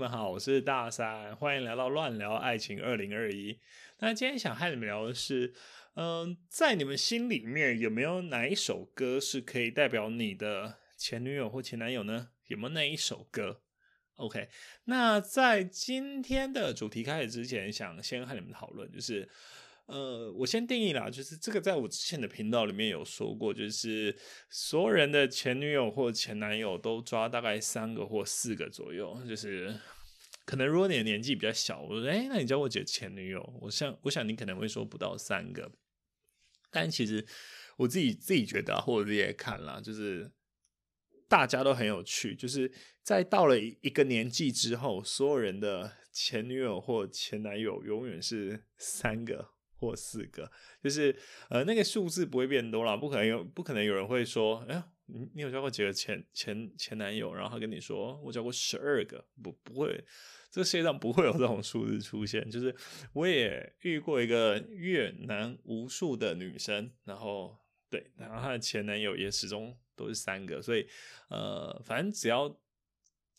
[0.00, 3.60] 们好，我是大三，欢迎来到乱聊爱情二零二一。
[3.98, 5.52] 那今天想和你们聊的是，
[5.92, 12.30] 嗯、在你们心里面有没有哪一首歌是可以代表你的前女友或前男友呢？
[12.46, 13.60] 有没有那一首歌
[14.14, 14.48] ？OK，
[14.84, 19.28] 那在今天的主题开始之前，想先和你们讨论，就是。
[19.90, 24.16] 呃，我先定义啦，就是这个在我之前的频道里面有说过，就是
[24.48, 29.74] 所有人的前女友或前男友都抓大概三个或四个左右，就是
[30.44, 33.58] 可能如果你的年纪比较小，我说，哎，那你叫我几个前女友？
[33.60, 35.72] 我想，我想你可能会说不到三个，
[36.70, 37.26] 但其实
[37.76, 40.30] 我自己自己觉得，或者自己也看了，就是
[41.28, 42.70] 大家都很有趣，就是
[43.02, 49.50] 在到了一个年纪之后，所有人的前女友或前男友永远是三个。
[49.80, 50.52] 或四个，
[50.82, 51.16] 就是
[51.48, 57.32] 呃，那个数字不会变多了，不可能有，不可能有人会说，哎，你你有交过几个前前前男友？
[57.34, 60.04] 然后他跟你说，我交过十二个，不不会，
[60.50, 62.48] 这个世界上不会有这种数字出现。
[62.50, 62.76] 就是
[63.14, 67.56] 我也遇过一个越南无数的女生，然后
[67.88, 70.86] 对，然后她的前男友也始终都是三个，所以
[71.30, 72.60] 呃，反正只要。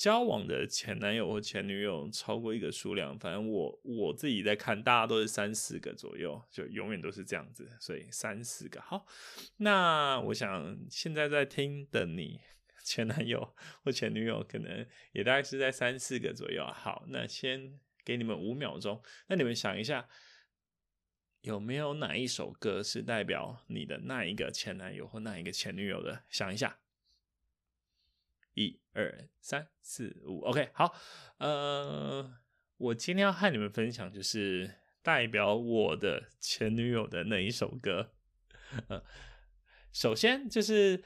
[0.02, 8.82] 交往的前男友或前女友超过一个数量，反正我我自己在看，大家都是三四个左右，就永远都是这样子，所以三四个。
[8.82, 9.06] 好，
[9.58, 12.42] 那我想现在在听的你
[12.84, 16.66] 前男友或前女友，可能也大概是在三四个左右。
[16.66, 20.10] 好，那先给你们五秒钟，那你们想一下，
[21.42, 26.24] 有没有哪一首歌是代表你的那一个前男友或那一个前女友的？
[26.28, 26.80] 想一下。
[28.56, 30.94] 一二三四五，OK，好，
[31.38, 32.34] 呃，
[32.78, 34.70] 我今天要和你们分享就是
[35.02, 38.12] 代表我的前女友的那一首歌。
[38.88, 39.04] 呃，
[39.92, 41.04] 首先就是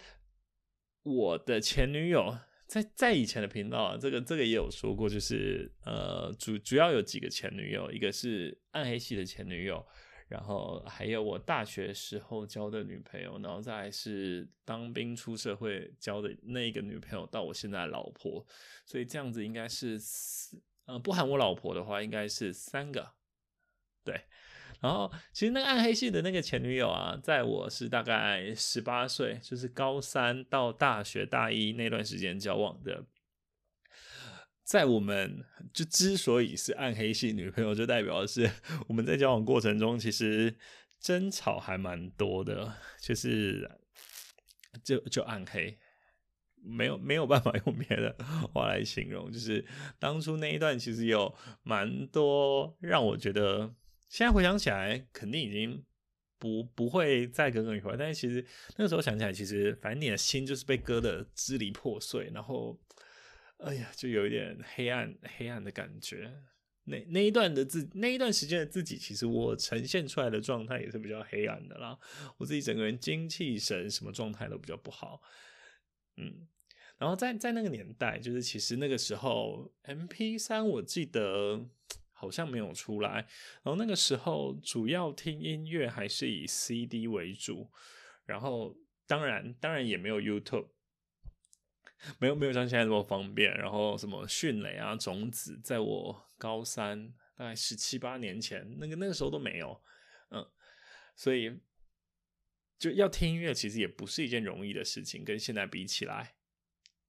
[1.03, 2.37] 我的前女友，
[2.67, 9.85] 在在以前的频道啊，这个这个也有说过，就是呃，主主要有几个前女友，一个是暗黑系的前女友。
[10.27, 18.45] 然后还有我大学时候交的女朋友，然后再是当兵出社会交的那一个女朋友，到我现在老婆，
[18.85, 23.11] 所以这样子应该是四，呃，不含我老婆的话，应该是三个，
[24.03, 24.21] 对。
[24.81, 33.05] 然后其实那个暗黑系的那个前女友啊，在我是大概十八岁，就是高三到大学大一那段时间交往的。
[34.65, 38.49] 在我们就之所以是暗黑系女朋友，就代表的是
[38.87, 40.55] 我们在交往过程中其实
[40.99, 43.69] 争吵还蛮多的，就是
[44.83, 45.77] 就就暗黑，
[46.63, 48.15] 没有没有办法用别的
[48.51, 49.31] 话来形容。
[49.31, 49.63] 就是
[49.99, 53.71] 当初那一段其实有蛮多让我觉得，
[54.09, 55.85] 现在回想起来肯定已经
[56.39, 58.43] 不不会再耿耿于怀，但是其实
[58.77, 62.75] 那个时候想起来，其实反正你的心就是被割得支离破碎，然后。
[63.59, 66.31] 哎呀，就有一点黑暗、黑暗的感觉。
[66.83, 71.97] 那那一段的自，那一段时间的自己，其实我呈现出来的状态也是比较黑暗的啦。
[72.37, 75.19] 我自己整个人精气神什么状态都比较不好。
[76.17, 76.47] 嗯，
[76.97, 81.67] 然后在在那个年代，就是其实那个时候，MP3 我记得
[82.11, 83.25] 好像没有出来。
[83.63, 87.71] 然后那个时候主要听音乐还是以 CD 为主，
[88.25, 88.77] 然后
[89.07, 90.67] 当然当然也没有 YouTube。
[92.19, 99.81] 没有没有像现在这么方便，然后什么迅雷啊、种子，在我高三大概十七八年前，那个那个时候都没有，
[100.29, 100.45] 嗯，
[101.15, 101.59] 所以
[102.77, 106.35] 就要听音乐，其实也不是一件容易的事情，跟现在比起来，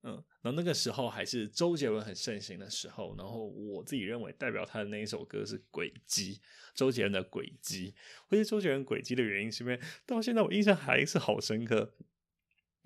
[0.03, 6.35] 嗯，然后那个时候还是周杰伦很盛行的时候，然后我自己认为代表他的那一首歌是《轨迹》，
[6.75, 7.93] 周杰伦的《轨迹》，
[8.29, 11.95] 我觉得周杰伦《轨迹》的原因是因为到现在我印象还是好深刻。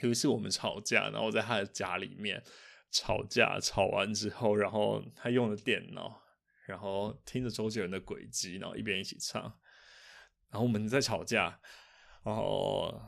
[0.03, 2.43] 有一次我们吵架，然后在他的家里面
[2.91, 6.22] 吵架，吵完之后，然后他用了电脑，
[6.66, 9.43] 然后听着周杰伦的轨迹，然后一边一起唱，
[10.51, 11.60] 然后我们在吵架，
[12.25, 13.01] 然后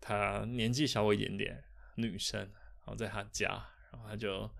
[0.00, 1.64] 他年纪小我一点点，
[1.96, 3.48] 女生，然后在他家，
[3.92, 4.50] 然后他就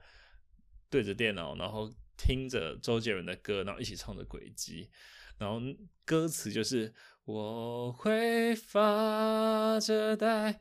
[0.89, 4.91] 对着电脑，然后听着周杰伦的歌，然后一起唱着轨迹，
[5.39, 5.61] 然后
[6.05, 6.95] 歌词就是
[7.25, 10.61] 我会发着呆。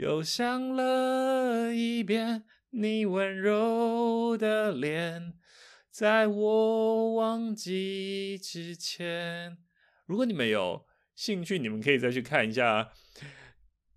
[0.00, 5.34] 又想了一遍你温柔的脸，
[5.90, 9.58] 在我忘记之前。
[10.06, 12.90] 如果你们有兴趣，你们可以再去看一下，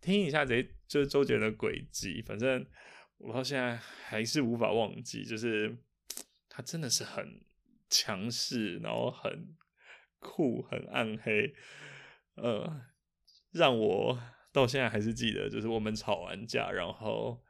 [0.01, 2.21] 听一下这就是周杰伦的轨迹。
[2.21, 2.67] 反正
[3.19, 5.77] 我到现在还是无法忘记，就是
[6.49, 7.45] 他真的是很
[7.89, 9.55] 强势，然后很
[10.19, 11.53] 酷，很暗黑，
[12.35, 12.81] 呃，
[13.51, 14.19] 让我
[14.53, 17.43] 到现在还是记得，就是我们吵完架，然后，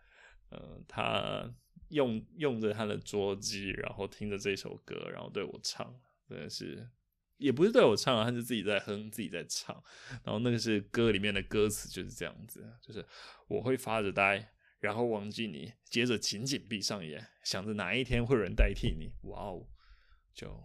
[0.50, 1.54] 呃，他
[1.90, 5.94] 用用着他的桌机，然后听着这首歌，然后对我唱，
[6.28, 6.90] 真的是。
[7.38, 9.76] 也不是对我唱啊，他是自己在哼，自己在唱。
[10.24, 13.06] 然后那个是歌里面的歌词，就是这样子，就是
[13.50, 19.12] 我会发着呆，然后忘记你，接着紧紧闭上眼，想着哪一天会有人代替你。
[19.30, 19.68] 哇哦，
[20.34, 20.64] 就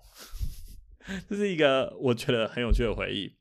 [1.28, 3.37] 这是一个我觉得很有趣的回忆。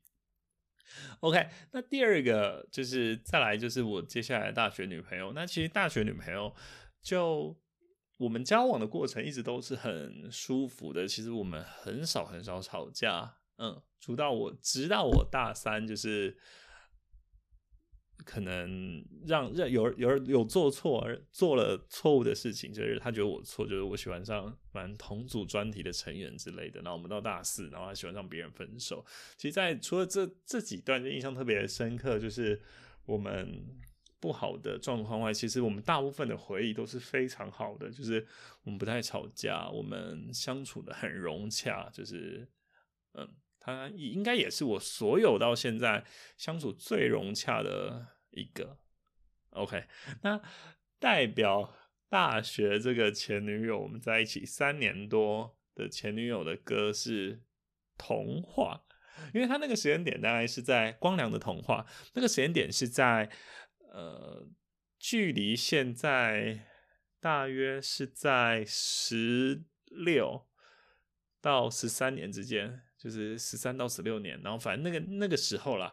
[1.20, 5.32] OK，那第二个就是再来就是我接下来大学女朋友。
[5.32, 6.54] 那其实大学女朋友
[7.02, 7.56] 就。
[8.18, 16.36] 我们交往的过程一直都是很舒服的，其实我们很少很少吵架，嗯，直到我直到我大三，就是
[18.24, 29.04] 可能让让有有有做错做了错误的事情，就是他觉得我错，就是我喜欢上反正同组专题的成员之类的，然后我们到大四，然后他喜欢上别人分手。
[29.36, 32.60] 其实，在除了这这几段就印象特别深刻，就是
[33.06, 33.78] 我们。
[34.20, 38.26] 不好的状况外，其实我们大部分的回忆都是非常好的，就是
[38.64, 42.44] 我们不太吵架，我们相处得很融洽，就是
[43.14, 43.28] 嗯，
[43.76, 46.04] 他应该也是我所有到现在
[46.36, 48.78] 相处最融洽的一个。
[49.50, 49.84] OK，
[50.22, 50.40] 那
[50.98, 51.74] 代表
[52.08, 57.36] 大学这个前女友，我们在一起三年多的前女友的歌是
[57.96, 58.84] 《童话》，
[59.34, 63.30] 因为他那个时间点大概是在光良的《童话》，那个时间点是在。
[63.90, 64.46] 呃，
[64.98, 66.66] 距离现在
[67.20, 70.46] 大约是在十六
[71.40, 74.38] 到十三年之间，就是十三到十六年。
[74.42, 75.90] 然后反正那个那个时候啦，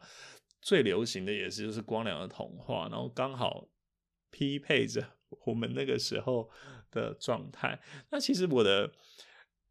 [0.61, 3.69] 最流行的也是就是光良的童话，然后刚好
[4.31, 5.07] 匹配着
[5.45, 6.49] 我们那个时候
[6.91, 7.79] 的状态。
[8.11, 8.91] 那其实我的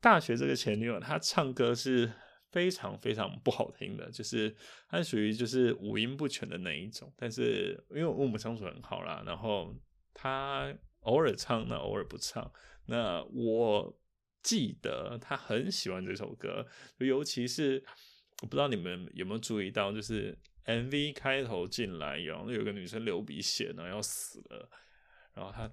[0.00, 2.12] 大学这个前女友，她唱歌是。
[2.54, 4.54] 非常非常不好听的，就是
[4.88, 7.12] 她属于就是五音不全的那一种。
[7.16, 9.74] 但是因为我们相处很好啦，然后
[10.12, 12.48] 她偶尔唱，那偶尔不唱。
[12.86, 14.00] 那我
[14.44, 16.64] 记得他很喜欢这首歌，
[16.98, 17.84] 尤其是
[18.42, 24.70] 我不知道你们有没有注意到，就是 MV 开头进来，然后有个女生流鼻血，然后要死了，
[25.34, 25.68] 然后他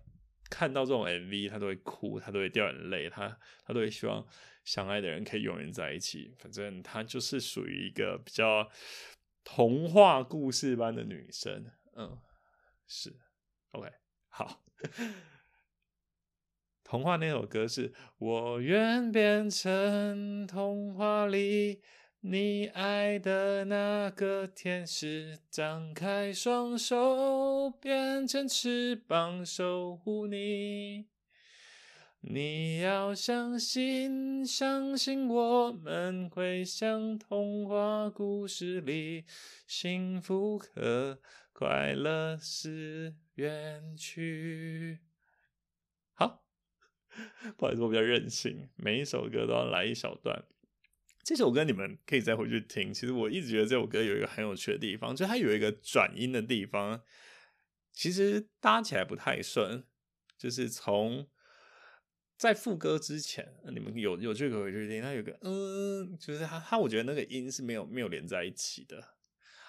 [0.50, 4.26] 看到这种 MV，他都会哭，他都会掉眼泪，他他都会希望。
[4.64, 8.70] 相爱的人可以永远在一起，反正她就是属于一个比较
[9.44, 11.66] 童话故事般的女生。
[11.96, 12.16] 嗯，
[12.86, 13.12] 是
[13.72, 13.90] ，OK，
[14.30, 14.64] 好。
[16.92, 21.80] 童话那首歌是我愿变成童话里
[22.20, 31.06] 你爱的那个天使，张开双手变成翅膀守护你。
[32.20, 39.24] 你要相信，相信我们会像童话故事里，
[39.66, 41.20] 幸福和
[41.54, 45.00] 快乐是远去。
[47.58, 50.44] 不好意思，我比较任性，每一首歌都要来一小段。
[51.24, 52.94] 这首歌你们可以再回去听。
[52.94, 57.02] 其实我一直觉得这首歌有一个很有趣的地方，就它有一个转音的地方，
[57.94, 59.84] 其实搭起来不太顺，
[60.38, 61.28] 就是从。
[62.38, 69.14] 在副歌之前，你们有有这个回去听，它有个嗯，就是它它，我觉得那个音是没有没有连在一起的。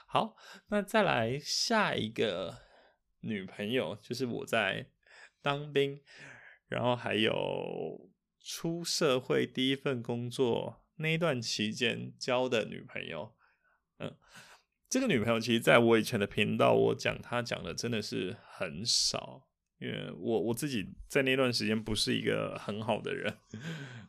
[0.06, 0.34] 好，
[0.68, 2.56] 那再来下一个
[3.20, 4.86] 女朋友，就是我在
[5.42, 6.00] 当兵，
[6.72, 8.10] 然后还有
[8.40, 13.34] 出社会第一份工作那一段期间交的女朋友。
[13.98, 14.16] 嗯，
[14.88, 19.48] 这个女朋友其实在我以前的频道，我讲她讲的真的是很少。
[19.78, 23.36] 因为我我自己在那段时间不是一个很好的人，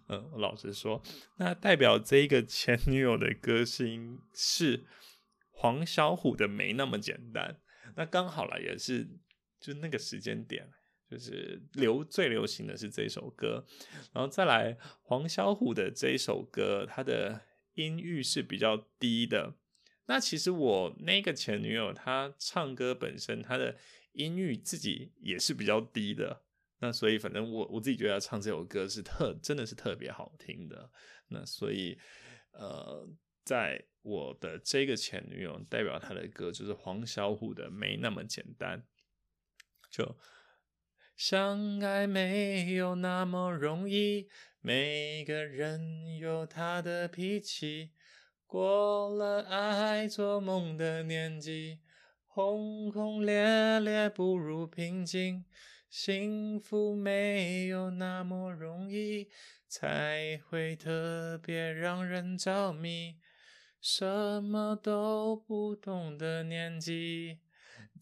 [0.08, 1.02] 嗯，老实说，
[1.38, 4.86] 那代表这一个前女友的歌星是
[5.50, 7.58] 黄小琥的《没那么简单》，
[7.96, 9.10] 那刚好了，也是
[9.60, 10.70] 就那个时间点，
[11.14, 13.66] 就是流最流行的是这首歌，
[14.12, 17.42] 然后再来黄小琥的这一首歌，它的
[17.76, 19.56] 音域是比较低的。
[20.08, 23.78] 那其实我那个前女友她唱歌本身她的。
[24.14, 26.44] 音域自己也是比较低的，
[26.78, 30.92] 那所以反正我我自己觉得唱这首歌是特真的是特别好听的，
[31.30, 31.98] 那所以
[32.52, 33.10] 呃，
[33.44, 38.80] 在我的这个前女友代表她的歌就是黄小琥的《没那么简单》，
[39.90, 40.16] 就
[41.16, 44.28] 相爱没有那么容易，
[44.62, 47.92] 每个人有他的脾气，
[48.48, 51.80] 过了爱做梦的年纪，
[52.26, 55.46] 轰轰烈烈不如平静，
[55.90, 59.30] 幸福没有那么容易，
[59.68, 63.18] 才会特别让人着迷。
[63.80, 67.40] 什么都不懂的年纪，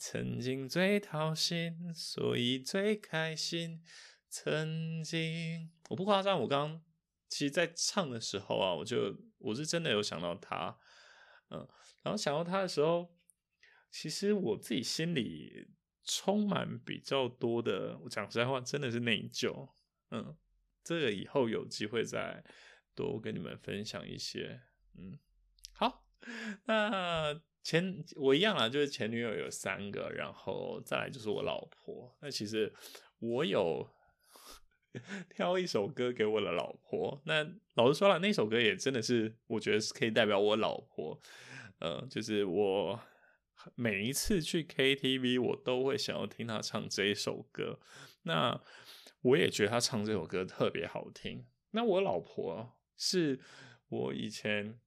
[0.04, 3.84] 曾经最掏心，所以最开心。
[4.28, 6.82] 曾经，我不夸张，我刚
[7.30, 10.76] 其实，在唱的时候啊，我就我是真的有想到他，
[11.52, 11.70] 嗯，
[12.02, 13.16] 然后想到他的时候，
[13.92, 15.70] 其实我自己心里
[16.04, 19.70] 充满比较多的，我讲实在话，真的是内疚，
[20.10, 20.36] 嗯，
[20.84, 22.44] 这个以后有机会再
[22.96, 24.62] 多跟你们分享一些，
[24.98, 25.20] 嗯，
[25.74, 26.08] 好，
[26.66, 32.74] 那前我一样啊，就是前女友有三个，然后再来就是我老婆，那其实
[33.20, 33.88] 我有。
[35.34, 41.18] 挑一首歌给我的老婆，那老实说了，那首歌也真的是我觉得是可以代表我老婆，
[41.80, 43.00] 呃，就是我
[43.76, 47.80] 每一次去 KTV，我都会想要听她唱这一首歌。
[48.24, 48.62] 那
[49.22, 51.46] 我也觉得她唱这首歌特别好听。
[51.70, 53.40] 那我老婆是
[53.88, 54.78] 我以前。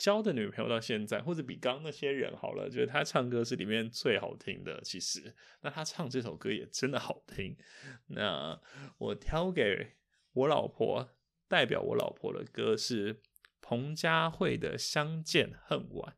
[0.00, 4.80] 交的女朋友到现在，或者比刚那些人好了，觉得他唱歌是里面最好听的。
[4.80, 7.54] 其实，那他唱这首歌也真的好听。
[8.06, 8.58] 那
[8.96, 9.96] 我挑给
[10.32, 11.10] 我老婆，
[11.46, 13.20] 代表我老婆的歌是
[13.60, 16.14] 彭佳慧的《相见恨晚》。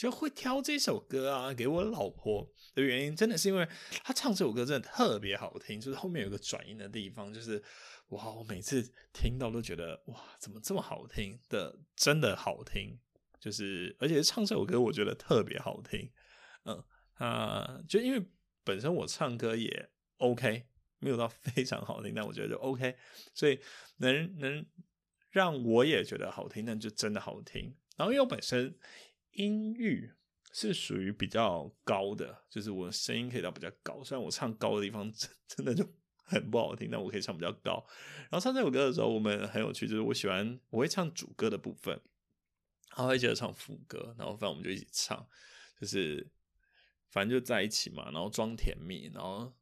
[0.00, 3.68] 就会挑这首歌啊，给我老婆的原因，真的是因为
[4.02, 7.62] 他唱这首歌真的特别好听，就是后面有个转音的地方，就是。
[8.10, 8.28] 哇！
[8.28, 11.78] 我每次听到都觉得哇，怎么这么好听的？
[11.94, 12.98] 真的好听，
[13.38, 16.10] 就是而且唱这首歌我觉得特别好听。
[16.64, 16.82] 嗯
[17.14, 18.26] 啊，就因为
[18.64, 20.66] 本身我唱歌也 OK，
[20.98, 22.96] 没有到非常好听，但我觉得就 OK，
[23.32, 23.60] 所以
[23.98, 24.66] 能能
[25.30, 27.76] 让我也觉得好听，那就真的好听。
[27.96, 28.76] 然后因为我本身
[29.32, 30.12] 音域
[30.52, 35.88] 是属于比较高的，就是我声音可以到比较高，虽然我唱高的地方 真真的就。
[36.22, 37.84] 很不好听，但我可以唱比较高。
[38.30, 42.00] 然后唱这首歌的时候，我们很有趣，就是我喜欢我会唱主歌的部分，
[42.90, 45.26] 他会接着唱副歌，然后反正我们就一起唱，
[45.80, 46.30] 就是
[47.08, 49.52] 反正就在一起嘛，然后装甜蜜，然后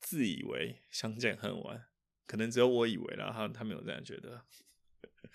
[0.00, 1.84] 自以为相见恨晚，
[2.26, 4.46] 可能只有我以为啦，他他没有这样觉得，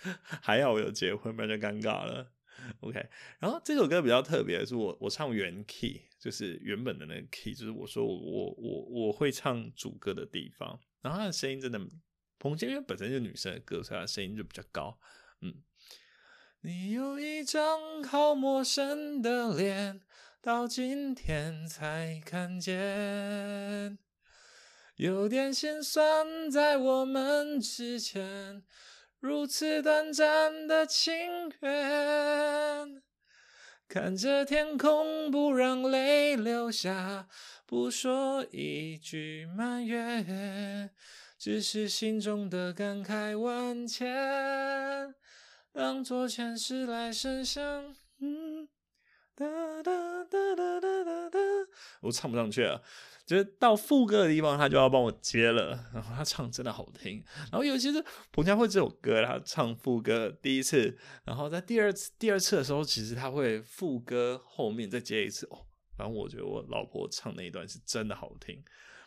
[0.41, 2.33] 还好我有结婚，不然就尴尬了。
[2.81, 3.09] OK，
[3.39, 6.01] 然后这首歌比较特别的是我我唱原 key。
[6.19, 11.79] 就是原本的那个 key，就是我说我我我我会唱主歌的地方，然后她的声音真的，
[12.39, 14.99] 彭佳慧因为本身就是女生的歌，所以她的声音就比较高。
[15.41, 15.61] 嗯，
[16.61, 20.01] 你有一张好陌生的脸，
[20.41, 23.99] 到今天才看见，
[24.95, 28.63] 有点心酸，在我们之间，
[29.19, 31.15] 如此短暂的情
[31.61, 33.01] 缘。
[33.87, 37.27] 看着天空，不让泪流下，
[37.65, 40.91] 不说一句埋怨，
[41.37, 45.15] 只是心中的感慨万千，
[45.71, 47.95] 当作前世来生相。
[49.39, 51.39] 嗯，哒哒哒哒哒哒，
[52.01, 52.81] 我唱不上去了。
[53.25, 55.71] 就是到副歌的地方，他就要帮我接了。
[55.93, 57.21] 然后他唱真的好听。
[57.51, 65.45] 然后尤其是彭佳慧这首歌，他唱副歌第一次，然后在第二次第二次的时候，其实他会副歌后面再接一次。
[65.47, 65.67] 哦，
[65.97, 68.63] 反正我觉得我老婆唱那一段是真的好听。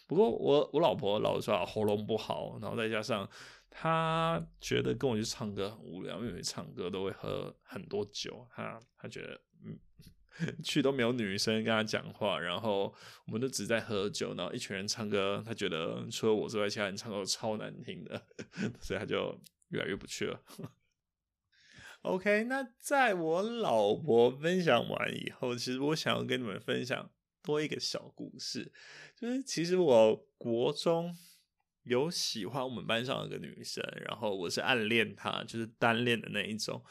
[0.07, 3.27] 不过我我老婆老是说喉咙不好，然后再加上
[3.71, 9.79] 她觉得跟我去唱歌很无聊，因为唱歌都会喝很多酒，她她觉得嗯。
[10.63, 12.95] 去都没有女生跟他讲话，然后
[13.27, 18.27] 我们都只在喝酒，然后一群人唱歌，他觉得除了我之外，其他人唱歌都超难听的，
[18.81, 20.41] 所以他就越来越不去了。
[22.03, 27.11] OK，那在我老婆分享完以后，其实我想要跟你们分享
[27.43, 28.73] 多一个小故事，
[29.15, 31.15] 就是其实我国中
[31.83, 36.83] 有喜欢我们班上一个女生，然后我是暗恋她，就是单恋的那一种，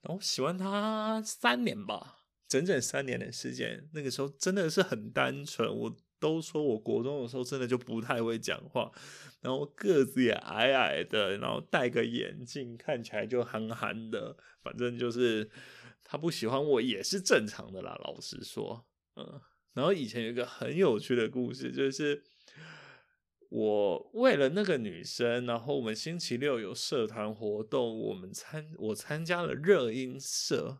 [0.00, 2.23] 然后喜欢她三年吧。
[2.48, 5.68] 整整三年的时间，那个时候真的是很单纯。
[5.68, 8.90] 我都说我国中的时候真的就不太会讲话，
[9.40, 14.36] 然后个子也矮矮的，然后戴个眼镜，看起来就憨憨的。
[14.62, 15.50] 反正就是
[16.02, 18.86] 他不喜欢我也是正常的啦，老实说。
[19.16, 19.40] 嗯，
[19.74, 22.22] 然后以前有一个很有趣的故事，就是
[23.50, 30.78] 我为了那个女生，然后我们星期六有社团活动，我们参我参加了热音社。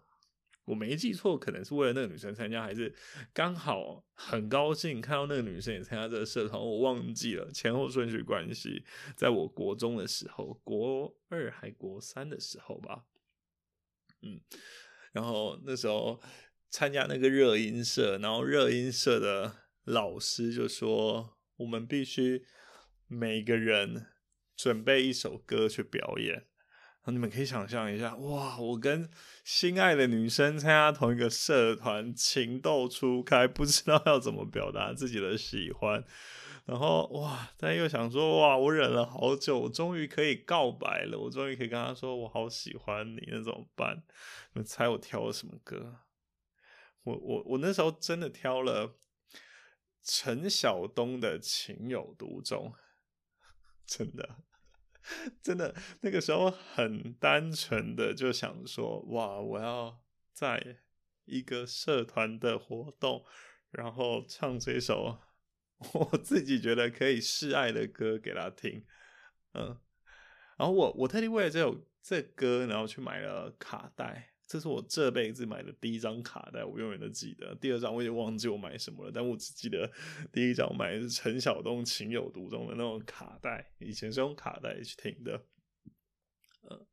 [0.65, 2.95] 我没记错，可能是为了那个女生参加，还是
[3.33, 8.83] 刚好很高兴看到那个女生也参加这个社团，我忘记了前后顺序关系。
[9.15, 13.05] 在我国中的时候，国二还国三的时候吧，
[14.23, 14.41] 嗯，
[15.13, 16.21] 然后那时候
[16.71, 19.55] 参加那个热音社，然后热音社的
[19.85, 22.43] 老师就说，我们必须
[23.07, 24.07] 每个人
[24.57, 26.47] 准备一首歌去表演。
[27.13, 28.59] 你们可以想象一下，哇！
[28.59, 29.11] 我跟
[29.45, 36.05] 心爱的女生参加同一个社团，情窦初开，不知道要怎么表达自己的喜欢。
[36.65, 38.57] 然后哇，但又想说，哇！
[38.57, 44.03] 我忍了好久，我终于可以告白了，我终于可以跟他说我好喜欢你，那怎么办？
[44.55, 45.97] 你们猜我挑了什么歌？
[47.03, 48.97] 我我我那时候真的挑了
[50.03, 52.73] 陈晓东的《情有独钟》，
[53.85, 54.37] 真的。
[55.43, 60.79] 真的，那个时候很单纯的就想说，哇，我要在
[61.25, 63.25] 一个社团的活动，
[63.71, 65.19] 然后唱这首
[65.93, 68.85] 我自己觉得可以示爱的歌给他听，
[69.53, 69.79] 嗯，
[70.57, 74.34] 然后我我特地为了这首这歌，然后去买了卡带。
[74.47, 77.55] 这是我这辈子买的第一张卡带，我永远都记得。
[77.55, 79.91] 第二张我也忘记我买什么了，但我只记得
[80.33, 85.47] 第一张买的是陈晓东《情有独钟》的那种卡带，以前是用卡带去听的。
[86.69, 86.87] 嗯，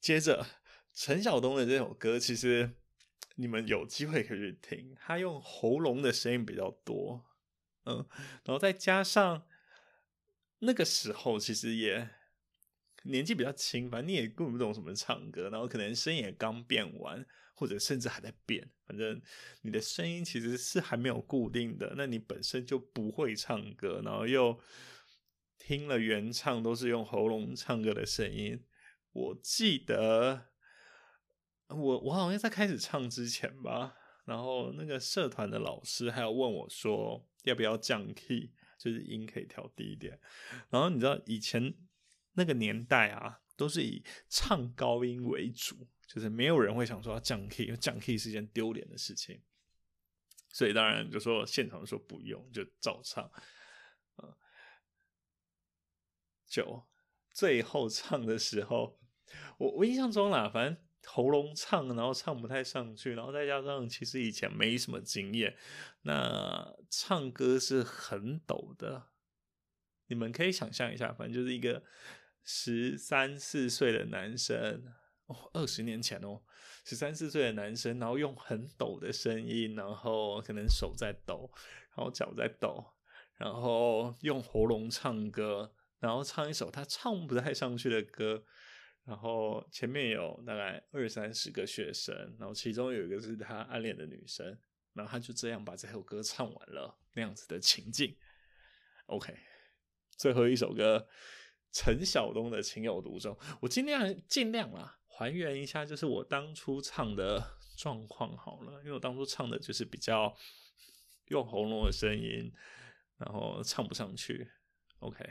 [0.00, 0.46] 接着
[0.94, 2.76] 陈晓东的这首歌，其实
[3.34, 7.24] 你们有机会可以去听，他用喉咙的声音比较多，
[7.86, 8.06] 嗯，
[8.44, 9.42] 然后再加上
[10.60, 12.08] 那个时候其实也。
[13.04, 18.70] 年纪比较轻，反正你也根本不懂什么唱歌，然后可能声音也刚变完，或者甚至还在变。
[18.86, 19.20] 反正
[19.62, 24.60] 你的声音其实是还没有固定的，那你本身就不会唱歌，然后又
[25.58, 28.62] 听了原唱都是用喉咙唱歌的声音。
[29.12, 30.48] 我记得
[31.68, 33.94] 我我好像在开始唱之前吧，
[34.26, 40.20] 然后那个社团的老师还要问我说要不要降 key，就是音可以调低一点。
[40.68, 41.74] 然后你知道以前。
[42.40, 49.42] 那个年代啊，都是以唱高音为主，就是没有人会想说要降 key，因为降 key 是一件丢脸的事情。
[50.48, 53.30] 所以当然就说现场说不用，就照唱。
[54.16, 54.34] 嗯，
[56.46, 56.82] 就
[57.30, 58.98] 最后唱的时候，
[59.58, 65.54] 我我印象中啦，反正喉咙唱，然后唱不太上去，然后再加上其实以前没什么经验，
[66.04, 69.10] 那唱歌是很抖的。
[70.06, 71.84] 你们可以想象一下，反正就是一个。
[72.44, 74.84] 十三四岁的男生
[75.26, 76.42] 哦，二十年前哦，
[76.84, 81.50] 十三四岁的男生，然后用很抖的声音，然后可能手在抖，
[81.94, 82.84] 然后脚在抖，
[83.36, 88.44] 然后用喉咙唱歌，然后唱一首他唱不太上去的歌，
[89.04, 94.58] 然后前面有大概二三十个学生，然后其中有一个是他暗恋的女生，
[94.94, 98.16] 然后他就这样把这首歌唱完了，那样子的情境。
[99.06, 99.36] OK，
[100.16, 101.06] 最后一首歌。
[101.72, 110.36] 陈晓东的情有独钟，我尽量尽量啦，还原一下，就是我当初唱的状况好了，因为我当初唱的就是比较
[111.28, 112.52] 用喉咙的声音，
[113.18, 114.50] 然后唱不上去。
[114.98, 115.24] OK，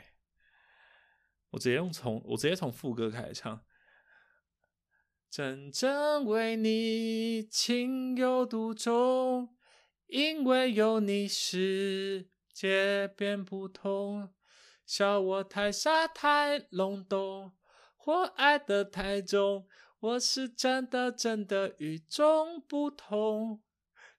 [1.50, 3.64] 我直接用从我直接从副歌开始唱，
[5.28, 9.54] 真正为你情有独钟，
[10.06, 14.32] 因为有你世界变不同。
[14.90, 17.52] 笑我太傻太懵懂，
[17.96, 19.68] 或爱得太重，
[20.00, 23.62] 我是真的真的与众不同，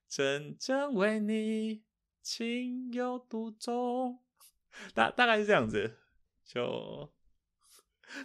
[0.07, 1.83] 真正为你
[2.21, 4.21] 情有独钟。
[4.93, 5.97] 大大概是这样子，
[6.45, 7.11] 就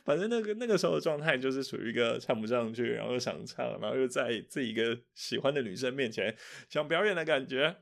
[0.05, 6.33] 反正那个那个时候的状态就是属于一个唱不上去，然后又想唱，然后又在自己一个喜欢的女生面前
[6.71, 7.79] 想表演的感觉。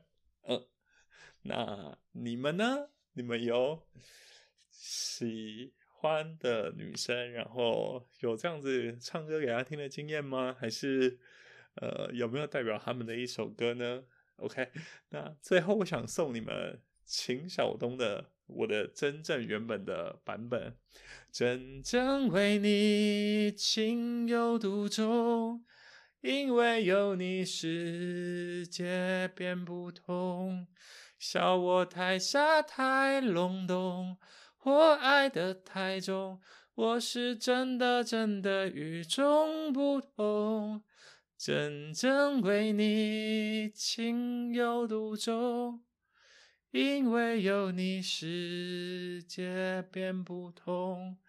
[0.47, 0.65] 嗯，
[1.43, 2.89] 那你们呢？
[3.13, 3.87] 你们有？
[4.77, 10.55] 喜欢的女生，然后有这样子唱歌给她听的经验吗？
[10.59, 11.17] 还是
[11.75, 14.03] 呃有没有代表他们的一首歌呢
[14.37, 14.69] ？OK，
[15.09, 20.77] 那最后我想送你们秦晓东的我的真正原本的版本，
[21.31, 25.65] 真正为你情有独钟，
[26.21, 30.67] 因为有你世界变不同，
[31.17, 34.17] 笑我太傻太懵懂。
[34.65, 36.41] 我爱得太重，
[36.73, 40.81] 我是真的真的与众不同，
[41.37, 45.83] 真正为你情有独钟，
[46.71, 51.19] 因为有你世界变不同。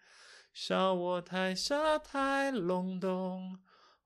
[0.51, 3.59] 笑我太傻太懵懂，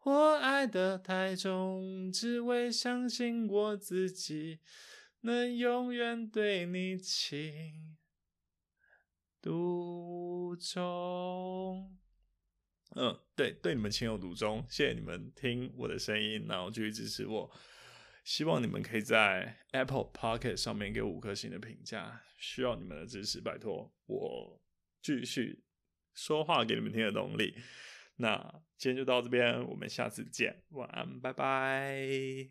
[0.04, 4.60] 我爱得太重，只为相信我自己
[5.22, 7.96] 能永远对你情
[9.42, 11.98] 独钟。
[12.96, 14.66] 嗯，对，对你们情有独钟。
[14.70, 17.52] 谢谢你们听我的声音，然后继续支持我。
[18.24, 24.62] 希望你们可以在 Apple Pocket 上面给五颗星的评价，需要你们的支持，拜托我
[25.02, 25.64] 继续
[26.14, 27.56] 说话给你们听的动力。
[28.18, 32.50] 那今天就到这边，我们下次见，晚安，拜拜。